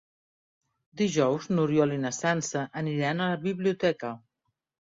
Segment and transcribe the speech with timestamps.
[1.01, 4.15] Dijous n'Oriol i na Sança aniran a la biblioteca.